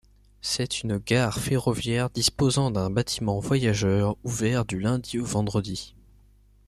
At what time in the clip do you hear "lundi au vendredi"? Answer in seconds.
4.79-5.95